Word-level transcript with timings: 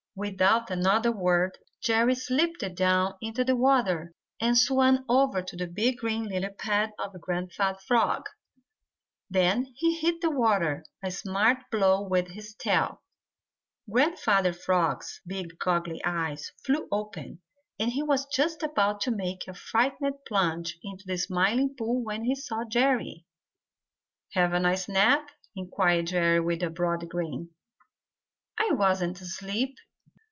Without 0.13 0.69
another 0.69 1.09
word 1.11 1.57
Jerry 1.81 2.15
slipped 2.15 2.65
down 2.75 3.13
into 3.21 3.45
the 3.45 3.55
water 3.55 4.13
and 4.41 4.57
swam 4.57 5.05
over 5.07 5.41
to 5.41 5.55
the 5.55 5.65
big 5.67 5.99
green 5.99 6.27
lily 6.27 6.49
pad 6.49 6.91
of 6.99 7.19
Grandfather 7.21 7.79
Frog. 7.87 8.25
Then 9.29 9.71
he 9.77 9.97
hit 9.99 10.19
the 10.19 10.29
water 10.29 10.83
a 11.01 11.11
smart 11.11 11.59
blow 11.71 12.01
with 12.01 12.27
his 12.31 12.53
tail. 12.55 13.01
Grandfather 13.89 14.51
Frog's 14.51 15.21
big 15.25 15.57
goggly 15.59 16.01
eyes 16.03 16.51
flew 16.65 16.89
open, 16.91 17.41
and 17.79 17.93
he 17.93 18.03
was 18.03 18.25
just 18.25 18.61
about 18.61 18.99
to 19.01 19.11
make 19.11 19.47
a 19.47 19.53
frightened 19.53 20.15
plunge 20.27 20.77
into 20.83 21.05
the 21.07 21.17
Smiling 21.17 21.73
Pool 21.73 22.03
when 22.03 22.25
he 22.25 22.35
saw 22.35 22.65
Jerry. 22.65 23.25
"Have 24.33 24.51
a 24.51 24.59
nice 24.59 24.89
nap?" 24.89 25.29
inquired 25.55 26.07
Jerry, 26.07 26.41
with 26.41 26.61
a 26.63 26.69
broad 26.69 27.07
grin. 27.07 27.51
"I 28.59 28.73
wasn't 28.73 29.21
asleep!" 29.21 29.77